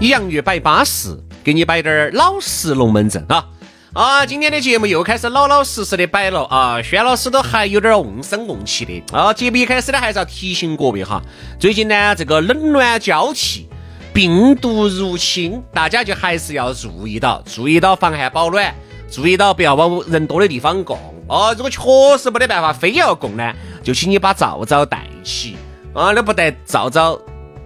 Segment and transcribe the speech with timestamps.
[0.00, 3.46] 洋芋摆巴适，给你摆点儿老实龙门阵啊！
[3.94, 6.82] 啊，今天的节目又开始老老实实的摆了啊！
[6.82, 9.32] 轩老师都还有点瓮声瓮气的啊！
[9.32, 11.22] 节目一开始呢，还是要提醒各位哈，
[11.58, 13.66] 最近呢这个冷暖交替，
[14.12, 18.74] 病毒入侵，大家就还是要注意到，注意到防寒保暖，
[19.10, 21.54] 注意到不要往人多的地方供哦。
[21.56, 21.80] 如果确
[22.22, 23.50] 实没得办法，非要供呢，
[23.82, 25.56] 就请你把罩罩戴起
[25.94, 26.12] 啊！
[26.14, 27.18] 那不带罩罩，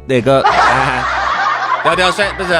[0.07, 0.45] 那个。
[1.85, 2.51] 要不要甩不是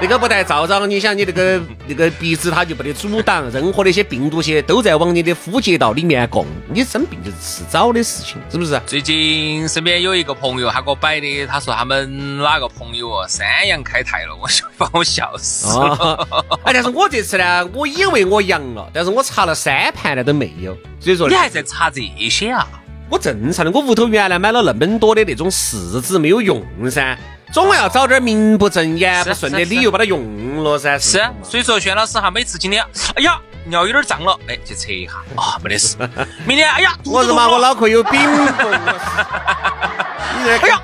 [0.00, 8.80] 那个不戴罩罩，你想你那个那个鼻子它就不得阻挡任何那些病毒些都在往你的呼吸道里面供，你生病就是迟早的事情，是不是？
[8.86, 16.26] 最近身边有一个朋友，他给我摆的，他说他们哪个朋友哦，三阳开泰了，我笑把我笑死了。
[16.64, 22.66] 哎，但是我这次呢，我以为我阳了，但是我查了三盘呢都没有，所以说你还在查这些啊？
[23.10, 27.18] 我正常的，我屋头原来买了那么多的那种柿子没有用噻。
[27.52, 30.96] 总要找点名不正言不顺的理由把它用了噻。
[30.96, 32.80] 是，所以说轩老师哈，每次今天，
[33.16, 35.96] 哎呀，尿有点胀了，哎，去测一下啊，没得事。
[36.46, 38.20] 明天，哎呀，我日妈，我脑壳有病。
[38.22, 40.80] 哎呀，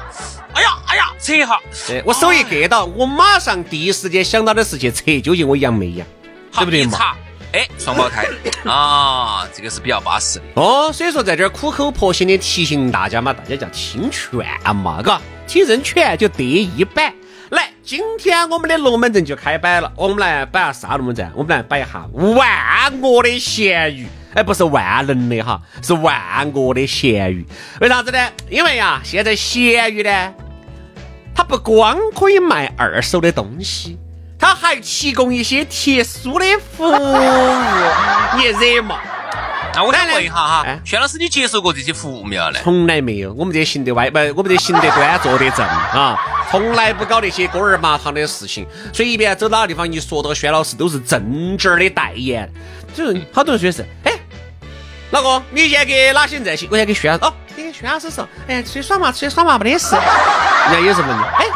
[0.52, 1.60] 哎呀，哎呀，测一下。
[2.04, 6.04] 我手一割到，我马上第一时间想到的是去测究竟我阳没阳，
[6.56, 7.14] 对不对嘛？
[7.56, 8.26] 哎，双胞胎
[8.70, 10.92] 啊，这个是比较巴适的哦。
[10.92, 14.44] 所以说，在这儿苦口婆心的提醒大家嘛，大家叫听劝
[14.76, 15.18] 嘛，嘎。
[15.46, 17.14] 听人劝就得一百。
[17.48, 19.90] 来，今天我们的龙门阵就开摆了。
[19.96, 21.30] 我们来摆下啥龙门阵？
[21.34, 24.06] 我们来摆一下万恶的咸鱼。
[24.34, 27.46] 哎，不是万能的哈，是万恶的咸鱼。
[27.80, 28.18] 为啥子呢？
[28.50, 30.34] 因为呀，现在咸鱼呢，
[31.34, 33.96] 它不光可以卖二手的东西，
[34.38, 36.92] 它还提供一些特殊的服务。
[38.36, 38.98] 你惹嘛？
[39.74, 42.58] 那我想问一下哈，轩老师，你接受过这些服务没有呢？
[42.62, 44.18] 从来没有，我们这行得歪不？
[44.34, 46.18] 我们这行得端，坐得正啊，
[46.50, 48.66] 从来不搞那些锅儿麻汤的事情。
[48.92, 52.50] 随便走哪个地方，一说到轩老师，都是正经的代言。
[52.94, 54.12] 就是好多人说的是，哎，
[55.10, 56.66] 老公，你先给哪些人在一起？
[56.70, 57.24] 我先给轩老师。
[57.24, 59.94] 哦，你给轩老师说，哎，出去耍嘛，出去耍嘛，没得事。
[59.94, 61.22] 人家有什么问你？
[61.22, 61.46] 哎，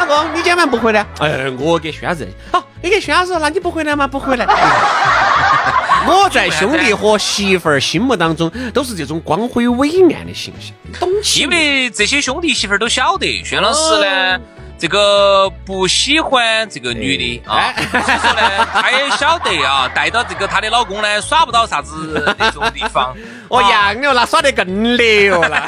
[0.00, 1.06] 老公，你今天晚上不回来？
[1.18, 2.26] 哎，我给轩老师。
[2.50, 4.06] 好，你给轩老师，那你不回来吗？
[4.06, 4.46] 不回来。
[6.06, 14.40] 我在兄弟和媳妇儿心目当中都是这种光辉伟岸的形象，懂因为这些兄弟媳妇儿都晓得，轩老师呢，
[14.80, 23.14] 这个不喜欢这个女的啊，所以说呢， 他也晓得啊，带到这个她的老公呢，耍不到啥子那种地方。
[23.48, 25.60] 哦，样了，那耍得更烈哦那。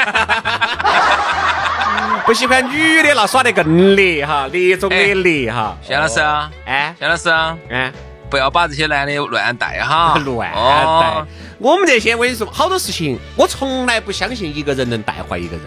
[2.24, 5.76] 不喜欢女的，那耍得更烈哈，烈中的烈哈。
[5.86, 7.92] 夏老师啊，哎，夏老师啊，哎。
[8.30, 11.22] 不要把这些男的乱带哈， 乱带。
[11.58, 15.66] 我们这些我跟你说，好多事情我从来不相信一个人能带坏一个人。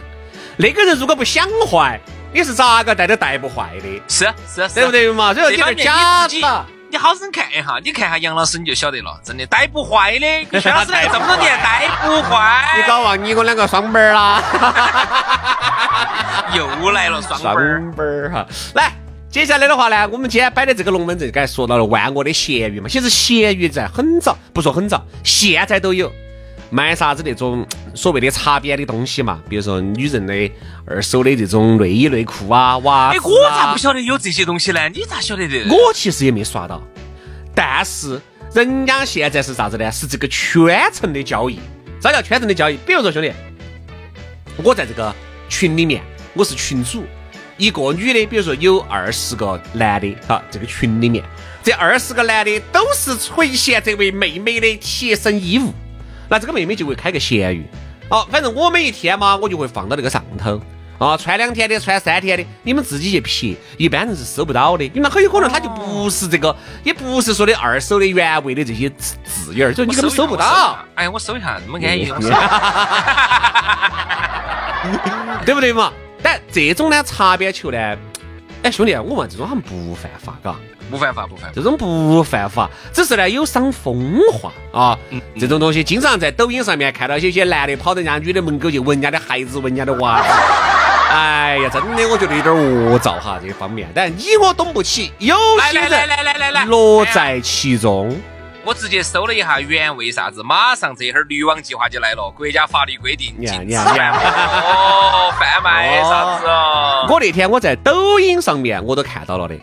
[0.57, 2.01] 那个人如果不想坏，
[2.35, 4.01] 你是咋个带都带不坏的。
[4.09, 5.33] 是是，对不对嘛？
[5.33, 6.65] 所以说你是假的。
[6.89, 10.59] 你好生看一下，你看下杨老师你就晓得了，真的带不坏的。
[10.59, 12.75] 薛老师来这么多年带不坏。
[12.75, 14.43] 你搞忘你我两个双本儿啦？
[16.53, 17.41] 又来了双
[17.95, 18.91] 本儿哈，来。
[19.29, 22.89] 接下来的话呢，我们今天摆的这个龙门阵，刚才说到了万恶的咸鱼嘛。
[22.89, 26.11] 其实咸鱼在很早，不说很早，现在都有
[26.75, 29.41] 卖啥子那种所谓的擦边的东西嘛。
[29.47, 30.51] 比如说女人的
[30.85, 33.21] 二手的这种内衣内裤啊，袜子啊。
[33.23, 34.89] 哎，我咋不晓得有这些东西呢？
[34.89, 35.63] 你咋晓得的？
[35.69, 36.81] 我其实也没刷到，
[37.55, 38.21] 但是
[38.53, 39.89] 人家现在是啥子呢？
[39.89, 41.57] 是这个圈层的交易。
[42.01, 42.75] 啥叫圈层的交易？
[42.85, 43.31] 比如说兄弟，
[44.57, 45.15] 我在这个
[45.47, 46.03] 群里面，
[46.33, 47.05] 我是群主。
[47.57, 51.23] 一个女的，比如说有二十个男的，哈，这个群里面，
[51.63, 55.73] 这二十个男的都是垂涎这位妹妹的贴身衣物，
[56.29, 57.65] 那这个妹妹就会开个闲鱼，
[58.09, 60.59] 哦，反正我每一天嘛，我就会放到那个上头，
[60.97, 70.77] 啊，穿两天的，穿三天的，你们自己去撇，一般人是收不到的，因为很有可能他就不是这个，也不是说的二手的原味的这些字字眼儿，就你根本收不到。
[70.95, 72.05] 哎，我搜一下，那么安逸，
[75.45, 75.91] 对不对嘛？
[76.23, 77.77] 但这种呢，擦边球呢，
[78.63, 80.55] 哎，兄弟，我问这种好像不犯法，嘎？
[80.89, 81.51] 不犯法，不犯法。
[81.55, 84.97] 这种不犯法，只是呢有伤风化啊。
[85.39, 90.27] 这种东西经常在抖音上面看到，有些男的跑到人家女的门口去闻人家的孩子，闻人家的娃子。
[91.07, 93.87] 哎呀，真的，我觉得有点恶躁哈，这方面。
[93.95, 95.37] 但你我懂不起，有
[95.71, 98.19] 些人来来来来乐在其中。
[98.65, 102.33] 我直接搜了一下原为啥子，马上这会儿滤网计划就来了。
[102.35, 107.05] 国家法律规定禁止哦，贩卖啥子哦？
[107.07, 109.55] 我那天我在抖音上面我都看到了的。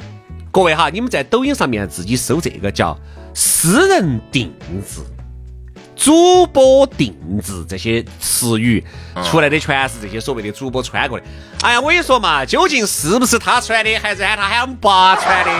[0.53, 2.95] 各位哈，你们在抖音上面自己搜这个叫
[3.33, 4.53] 私人定
[4.87, 5.01] 制、
[5.97, 8.85] 主播定制这些词语
[9.25, 11.25] 出来的，全是这些所谓的主播穿过的。
[11.63, 15.51] 哎呀，我跟你说嘛，究竟是不是他穿的，还是喊他喊我们爸穿的？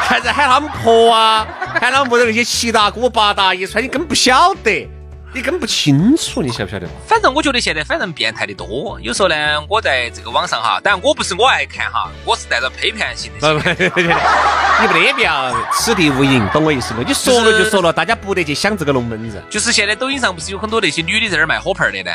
[0.00, 1.44] 还是喊他们婆啊，
[1.80, 4.88] 喊他们屋头那些七大姑八大姨穿，你根本不晓得，
[5.32, 9.36] 你根本不清楚，你晓不晓得嘛反正我觉得现在反正变态的多，有时候呢，
[9.68, 13.52] 我在这个网上哈，当然我不是我爱看哈，我是带着批判性的。
[13.54, 17.02] 你不得必要此地无银，懂我意思不？
[17.02, 19.40] 你说了就说了，大家不得去想这个龙门阵。
[19.48, 22.10] 就是现在抖音上不是有很多那些女的在那儿卖火盆的呢？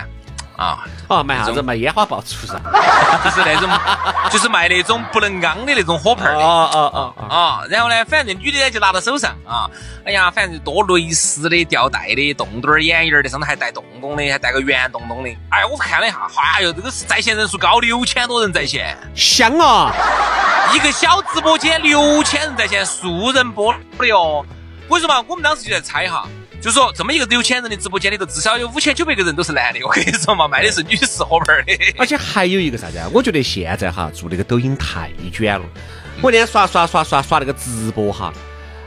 [0.57, 1.61] 啊啊，卖啥子？
[1.61, 2.53] 卖烟花爆竹噻，
[3.23, 3.69] 就是那种，
[4.31, 6.35] 就是卖那种不能刚的那种火炮的。
[6.35, 7.61] 哦哦哦啊！
[7.69, 9.69] 然后呢，反正女的呢就拿到手上啊，
[10.05, 15.29] 哎呀，反正多蕾丝的、吊带的、洞洞儿眼影儿的，上头还带洞洞的，还带个圆洞洞的。
[15.49, 16.19] 哎，我看了一下，
[16.55, 19.91] 哎呦，这个是在线人数高，六千多人在线，香啊！
[20.73, 24.45] 一个小直播间六千人在线，素人播的哟。
[24.87, 26.27] 我跟你说嘛，我们当时就在猜哈。
[26.65, 29.79] 就说这么一个有钱人的直播间里头，至少有五千九百个人都是男的。
[29.85, 31.77] 我跟你说嘛，卖的是女士火盆的。
[31.95, 33.07] 而且还有一个啥子啊？
[33.13, 35.65] 我觉得现在哈做那个抖音太卷了。
[36.23, 38.33] 我那天刷刷刷刷刷那个直播哈，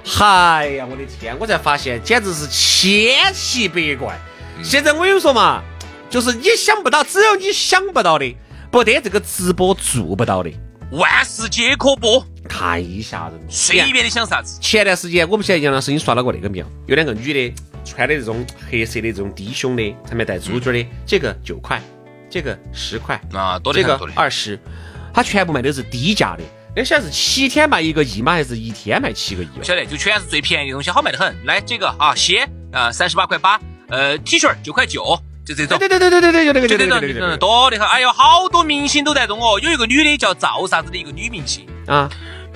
[0.04, 1.38] 嗨呀，我的天！
[1.38, 4.18] 我才发现简直是千奇百怪。
[4.60, 5.62] 现在我跟你说嘛，
[6.10, 8.36] 就是你想不到，只有你想不到的，
[8.72, 10.50] 不得这个直播做不到的。
[10.90, 13.46] 万事皆可播，太吓人了。
[13.48, 14.58] 随便你想啥子。
[14.60, 16.66] 前段时间我不晓得杨老师你刷到过那个没有？
[16.88, 17.54] 有两个女的。
[17.88, 21.80] 穿的这种黑色的这种低胸的，上面带珠珠的，这个九块，
[22.28, 24.58] 这个十块啊，多的这个二十，
[25.12, 26.42] 它全部卖的是低价的。
[26.76, 28.32] 那现在是七天卖一个亿吗？
[28.32, 29.48] 还是一天卖七个亿？
[29.56, 31.34] 不晓得，就全是最便宜的东西，好卖的很。
[31.44, 33.58] 来，这个啊，鞋啊，三十八块八，
[33.88, 35.78] 呃，T 恤九块九，就这种。
[35.78, 37.88] 对对对对对对，就那个就那个就那个，多的很。
[37.88, 42.08] 哎呦，好多明星都在中哦，有一个女的叫赵啥子的一个女明星啊，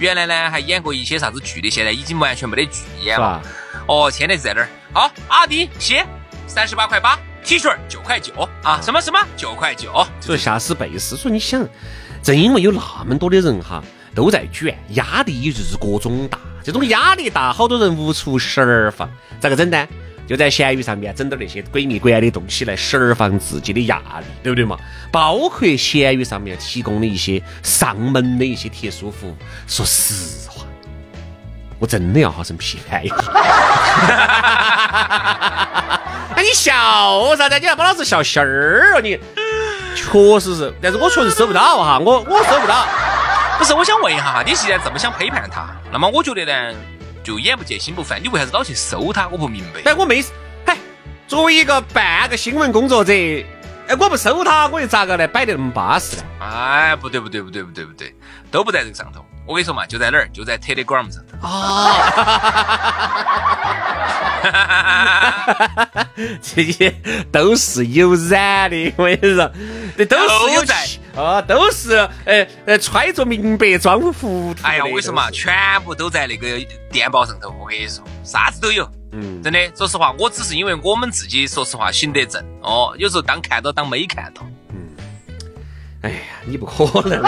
[0.02, 3.40] 原来呢还演过一些啥子剧的，现在已经完全没得剧演了。
[3.86, 4.68] 哦，天天在那儿。
[4.92, 6.04] 好，阿迪鞋
[6.48, 8.32] 三十八块八，T 恤九块九
[8.64, 11.16] 啊，什么什么九块九，所以吓死贝斯。
[11.16, 11.64] 所以你想，
[12.20, 13.80] 正因为有那么多的人哈
[14.12, 19.08] 都在卷，压力日各种大，这种压力大，好多人无处释放，
[19.38, 19.86] 咋个整呢？
[20.26, 24.78] 就在闲鱼上面整点那些鬼迷鬼眼的东西来释放自己的压力，对不对嘛？
[25.10, 29.36] 包括闲鱼上面提供的一些上门的一些特殊服务，
[29.66, 30.64] 说实话。
[31.78, 33.16] 我真的要好生批判一下。
[36.36, 36.72] 那 你笑
[37.36, 37.58] 啥子？
[37.58, 39.00] 你要把老子笑心儿哦！
[39.00, 39.18] 你
[39.96, 42.86] 确实是，但是我确实收不到哈，我我收不到。
[43.58, 46.74] 不是，我想问一下哈，你既然这么想批判他，那么我觉得呢，
[47.22, 49.28] 就眼不见心不烦，你为啥子老去搜他？
[49.28, 49.80] 我不明白。
[49.84, 50.22] 但我没，
[50.66, 50.76] 嘿，
[51.28, 56.22] 作为一个半个新闻工作者，哎，我不搜他，我又咋个来摆得那么巴适呢？
[56.40, 58.14] 哎，不对不对不对不对不对，
[58.50, 59.24] 都不在这个上头。
[59.46, 60.28] 我跟你说嘛，就在哪儿？
[60.32, 61.46] 就在 Telegram 上头。
[61.46, 61.96] 啊！
[66.40, 66.94] 这些
[67.30, 69.50] 都是有染的，我跟你说，
[69.96, 70.86] 这都是有在
[71.16, 74.56] 啊，都是呃呃揣着明白装糊涂。
[74.62, 75.30] 哎呀，为什么？
[75.30, 75.52] 全
[75.82, 76.46] 部都在那个
[76.90, 77.50] 电报上头。
[77.60, 78.88] 我跟你说，啥子都有。
[79.12, 82.94] 嗯，真的，说实话，我只是因为我们自己，说实话，行得正哦。
[82.98, 84.42] 有时候当看到，当没看到。
[84.70, 84.76] 嗯。
[86.02, 87.22] 哎呀，你不可能。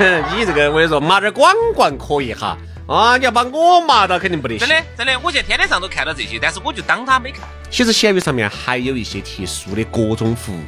[0.34, 2.56] 你这个我跟你说，骂点广广可以哈
[2.88, 3.16] 啊！
[3.18, 4.66] 你要把我骂到，肯定不得行。
[4.66, 7.42] 真的，真的，我现在天天上都看到这些，但是我就当他没看。
[7.70, 10.60] 其实闲鱼上面还有一些特殊的各种服务，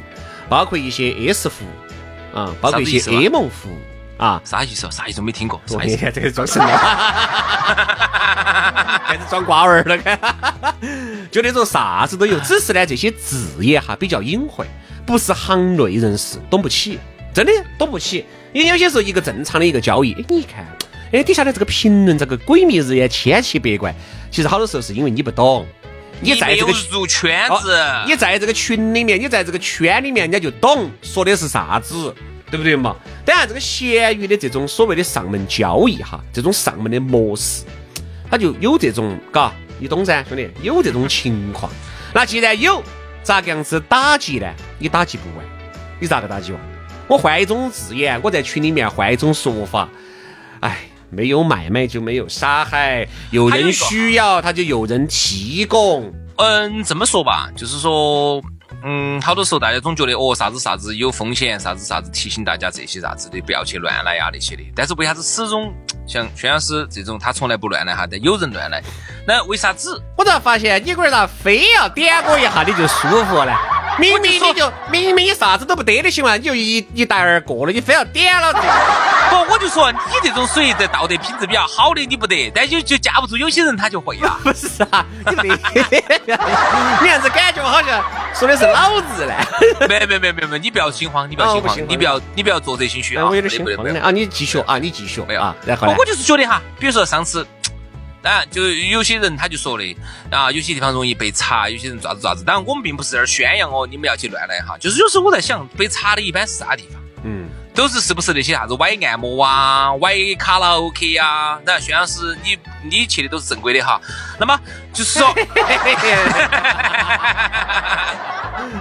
[0.47, 3.77] 包括一些 S 服务啊，包括一些 M 服务
[4.17, 4.39] 啊。
[4.45, 4.87] 啥意思？
[4.91, 5.21] 啥意思？
[5.21, 5.59] 没听过。
[5.65, 6.65] 啥意思，这个装什么？
[9.05, 9.97] 开始装瓜娃儿了，
[11.31, 14.65] 就那种啥子都有，只是呢这些字眼哈比较隐晦，
[15.05, 16.99] 不是行内人士懂不起，
[17.33, 18.25] 真的懂不起。
[18.53, 20.65] 因为有些时候一个正常的一个交易，哎，你看，
[21.11, 23.93] 哎，底下的这个评论，这个鬼迷日眼、千奇百怪，
[24.29, 25.65] 其实好多时候是因为你不懂，
[26.21, 27.75] 你在这个入圈子，
[28.07, 32.13] 你在这个群里面，你在这个圈里面，人家就懂说的是啥子，
[32.51, 32.95] 对不对嘛？
[33.25, 37.63] 当然，这个闲鱼的这种所谓的上门交易哈，这种上门的模式，
[38.29, 41.71] 它就有这种，嘎，你懂噻，兄弟，有这种情况。
[42.13, 42.83] 那既然有，
[43.23, 44.47] 咋个样子打击呢？
[44.77, 45.43] 你打击不完，
[45.99, 46.61] 你咋个打击完？
[47.07, 49.87] 我换一种字眼，我在群里面换一种说法。
[50.61, 50.79] 哎，
[51.09, 56.13] 没有买卖就没有杀害，有人需要他就有人提供。
[56.37, 58.41] 嗯，这么说吧，就是说，
[58.83, 64.63] 嗯，好多时候大家总觉得哦，啥子啥子有风险，啥子啥子提醒大家这些啥子的，不要去乱来呀那些的。
[64.75, 65.71] 但是为啥子始终
[66.07, 68.81] 像轩老师这种，他从来不乱来哈，但有人乱来，
[69.27, 70.01] 那为啥子？
[70.17, 73.53] 我咋发现你龟儿咋非要点我一下你就舒服呢？
[73.99, 78.53] 明明你就明明你啥子都不得的行嘛，你就一一带而过了，你非要点了。
[79.29, 84.39] 不，我就说你这种属于在道德品质比较好的你不得，但就就架不住有些人他就会啊。
[84.43, 85.49] 不是啊，你没，
[87.01, 89.33] 你样子感觉好像说的是老子呢。
[89.87, 93.25] 没没没没没，你不要心慌，你不要心慌，你不要你不要做贼心虚啊。
[93.25, 95.55] 我有点心慌啊，你继续啊，你继续没有啊。
[95.65, 95.95] 然后呢？
[95.97, 97.45] 我就是觉得哈，比如说上次。
[98.23, 99.83] 当然，就有些人他就说的
[100.31, 102.41] 啊，有些地方容易被查，有些人爪子爪子。
[102.45, 104.77] 当然，我们并不是在这儿宣扬哦，你们要去乱来哈。
[104.79, 107.03] 就是有时候我在想，被查的一般是啥地方？
[107.25, 111.59] 嗯，都是是不是那些啥子歪按摩啊、歪卡拉 OK 啊？
[111.65, 112.57] 那宣扬是，你
[112.89, 113.99] 你去的都是正规的哈。
[114.39, 114.57] 那么
[114.93, 115.35] 就是说。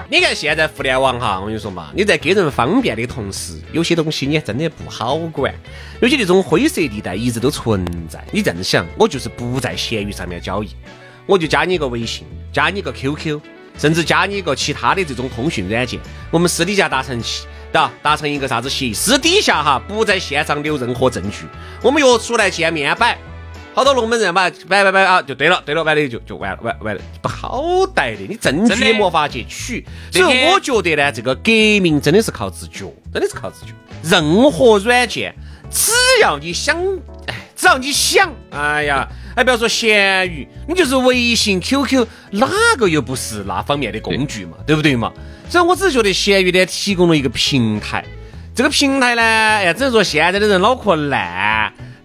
[0.08, 5.54] 你看现在互联网哈，我跟你说嘛，你在给人方便的同时，有些东西你真的不好管，
[6.00, 8.22] 有些那种灰色地带一直都存在。
[8.30, 10.68] 你这样想，我就是不在闲鱼上面交易，
[11.26, 13.40] 我就加你个微信，加你个 QQ，
[13.78, 15.98] 甚至加你一个其他的这种通讯软件，
[16.30, 18.92] 我们私底下达成协，达达成一个啥子协议？
[18.92, 21.46] 私底下哈，不在线上留任何证据，
[21.82, 23.18] 我们约出来见面摆。
[23.74, 27.64] 好多龙门阵嘛，摆摆摆啊，就对了，对了，完了就就完了，完完了，不好
[27.94, 29.84] 带的，你证据也没法去取。
[30.10, 31.50] 所以我觉得呢，这个革
[31.80, 33.72] 命真的是靠自觉，真的是靠自觉。
[34.02, 35.34] 任何软件，
[35.70, 36.76] 只要你想，
[37.26, 45.12] 哎，只要你想，哎呀，还不要说闲鱼，你就是微信、QQ，哪个又不是那方面的工具嘛，对不对嘛？
[45.48, 48.04] 所以我只是觉得闲鱼呢提供了一个平台，
[48.54, 51.61] 这个平台呢，哎，只能说现在的人脑壳烂。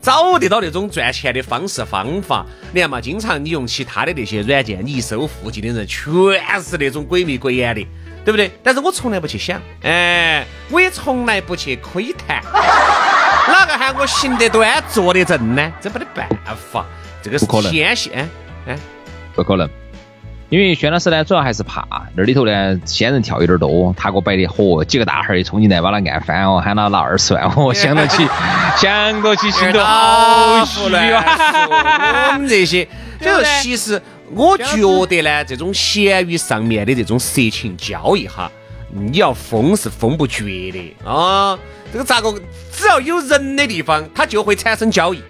[0.08, 7.86] 找得到那种赚钱的方式方法，你看嘛，经常你用其他的那些软件，你一搜附近的人全是那种鬼迷鬼眼的，
[8.24, 8.50] 对不对？
[8.64, 12.42] 但是我从来不去想，哎，我也从来不去窥探，
[13.52, 15.74] 哪个喊我行得端坐得正呢？
[15.82, 16.86] 这没得办法，
[17.22, 18.30] 这个是天线，
[18.66, 18.80] 哎，
[19.36, 19.70] 不可能。
[20.50, 21.86] 因为轩老师呢，主要还是怕
[22.16, 23.94] 那里头呢，仙人跳有点多。
[23.98, 28.26] 他给我摆的，嚯，几个大汉一冲进来把他按翻哦，喊他拿二十万哦，想到 起，
[28.78, 32.32] 想到起心头好虚啊！
[32.32, 32.88] 我们 这些，
[33.20, 34.02] 就是其实
[34.32, 38.50] 我觉得呢，这种闲鱼上面的这种色情交易哈，
[38.90, 41.60] 你要封是封不绝的啊。
[41.92, 42.34] 这个咋个？
[42.72, 45.22] 只要有人的地方，它就会产生交易，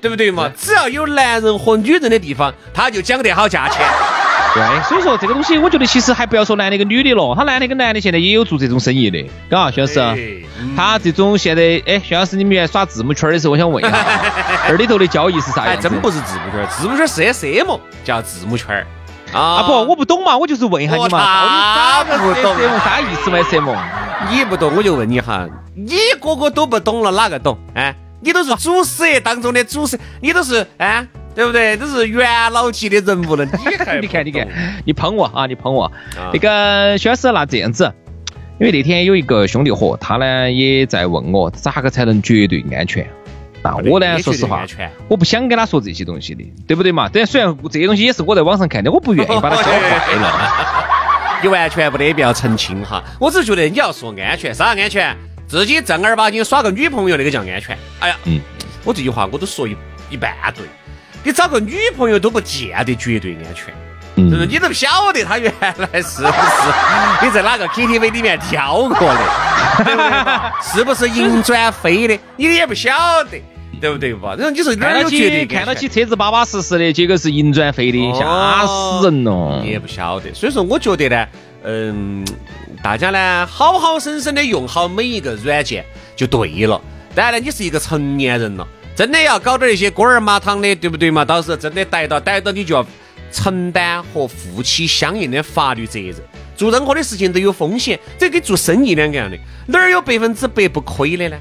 [0.00, 0.48] 对不对嘛？
[0.56, 3.84] 只要有男人和女人的地方，它就讲得好价钱。
[4.54, 10.42] 对，所以说这个东西，我觉得其实还不要说男的跟女的了，他男的跟男的现在也有做这种生意的，嘎，薛老师，
[10.76, 13.96] 他这种现在，哎，薛老师，你们原来耍字母圈的时候，我想问一下，
[14.68, 15.88] 二里头的交易是啥样子？
[15.88, 18.86] 真不是字母圈，字母圈是 SM 叫字母圈
[19.32, 22.54] 啊不，我不懂嘛，我就是问一下你嘛，他不懂
[22.84, 23.70] 啥意思嘛？SM，
[24.30, 27.56] 你不懂，我就问你哈，你个个都不懂了，哪个懂？
[27.74, 31.06] 哎，你都是主使业当中的主使，你都是哎。
[31.34, 31.76] 对不对？
[31.76, 34.46] 都是元老级的人物了，你还你看你看，
[34.84, 35.46] 你喷我啊！
[35.46, 35.90] 你喷我。
[36.32, 37.92] 那个薛老师，那这样子，
[38.60, 43.06] 因为那天有一个兄弟伙，他呢也在问我，咋个才能绝对安全？
[43.62, 44.66] 那我呢，说实话，
[45.08, 47.08] 我不想跟他说这些东西的，对不对嘛？
[47.12, 50.84] 但虽然这些东西也是我在网上看的，我不愿意把它教坏了。
[51.42, 55.16] 你完全没得必要澄清哈，我只是觉得你要说安全，啥安全？
[55.48, 57.76] 自己正儿八经耍个女朋友那个叫安全。
[58.00, 58.40] 哎呀，嗯，
[58.84, 59.76] 我这句话我都说一
[60.10, 60.66] 一半对。
[61.24, 63.72] 你找个女朋友都不见得绝对安全，
[64.16, 72.92] 嗯，你都不晓得他原来是不是你在哪个 KTV 里面挑过的，是不是银转飞的，你也不晓
[73.24, 73.40] 得，
[73.80, 74.34] 对不对吧？
[74.36, 79.60] 然后你说哪有绝对看到起车子巴巴适适的，结果是银转飞的，吓死人了。
[79.62, 81.26] 你也不晓得，所以说我觉得呢，
[81.64, 82.24] 嗯，
[82.82, 85.84] 大家呢好好生生的用好每一个软件
[86.16, 86.80] 就对了。
[87.14, 88.66] 当然呢，你是一个成年人了。
[89.02, 91.24] 真的要搞点一些锅儿麻汤的，对不对嘛？
[91.24, 92.86] 到时候真的逮到逮到，你就要
[93.32, 96.14] 承担和负起相应的法律责任。
[96.54, 101.36] 做任何的事情都有风险，这跟做生意两个样的，哪儿有百分之百不亏的呢？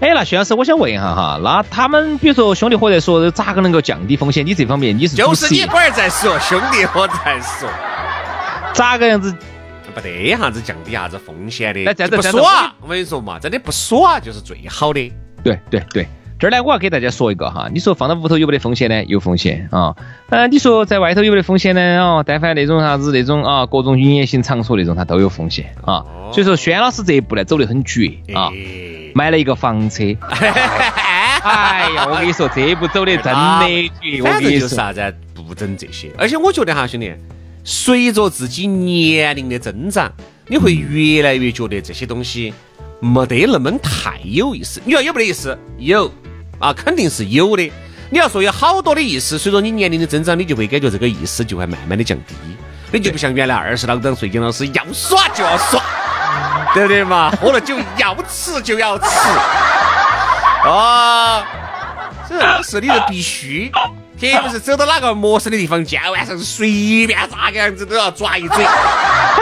[0.00, 4.46] 哎，那徐老师，我想问一下哈，那他们比如说兄弟伙在说咋个能够降低风险？
[4.46, 7.68] 你这方面你是就是你龟儿在说，兄弟伙在说，
[8.72, 9.34] 咋个样子？
[9.92, 15.12] 不得啥子降低啥子风险的，不耍，我跟你说嘛，真的不耍就是最好的。
[15.42, 16.06] 对对对。
[16.40, 19.04] 这儿呢，我要给大家说一个哈，你说放到屋头有没得风险呢？
[19.04, 19.94] 有风险啊。
[20.30, 22.00] 呃，你说在外头有没得风险呢？
[22.00, 26.02] 哦，但凡那种啥子那种啊，各种营业性场所那种，它都有风险啊。
[26.32, 28.50] 所以说，轩老师这一步呢，走得很绝啊，
[29.14, 30.02] 买了一个房车。
[31.42, 34.22] 哎呀，我跟你说，这一步走得真的绝。
[34.22, 35.14] 我跟你说啥子？
[35.34, 36.10] 不整这些。
[36.16, 37.12] 而且我觉得哈，兄弟，
[37.64, 40.10] 随着自己年龄的增长，
[40.46, 42.54] 你会越来越觉得这些东西
[42.98, 44.80] 没得那么太有意思。
[44.86, 45.58] 你说有没得意思？
[45.76, 46.10] 有
[46.60, 47.72] 啊，肯定是有的。
[48.10, 52.34] 你要说有好多的意思，随着你年龄的增长，你就会感觉这个意思就会慢慢的降低。
[52.92, 55.82] 你就不像原来二十啷当岁金老师要耍就要耍，
[56.74, 57.30] 对不对嘛？
[57.40, 59.04] 喝了酒要吃就要吃
[60.68, 61.44] 啊，
[62.28, 63.70] 这是你的必须。
[63.70, 68.66] 特别是走到哪个陌生的地方，见晚上随便咋个样子都要抓一嘴，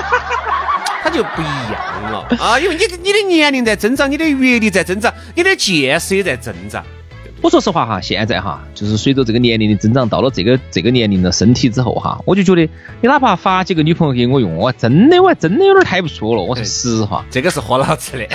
[1.03, 2.61] 他就不一样了啊！
[2.61, 6.85] 因为你你的年龄在增长，你的阅历在增长，你的见识也在增长。
[7.41, 12.63] 我说实话哈，现在哈，就是随着这个年龄的增长，到了这个这个年龄的身体之后哈，我就觉得
[13.01, 16.43] 你哪怕发几个女朋友给我用，我真的我真的有点太不错了。
[16.43, 18.27] 我说实话，这个是豁老子的，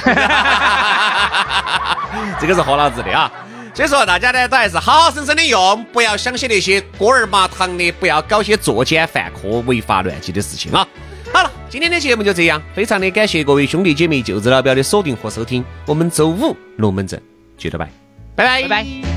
[2.40, 3.32] 这个是豁老子的啊。
[3.76, 10.88] 所以说大家呢都还是好好生生的用，不要想些那些锅儿麻糖的，不要搞些作奸犯科、违法乱纪的事情啊。
[11.34, 17.20] 好了，今天的节目就这样，非常的感谢各位兄弟姐妹、舅子老表的锁定和收听，我们周五龙门阵
[17.58, 18.03] 接着拜。
[18.36, 19.13] 拜拜拜拜。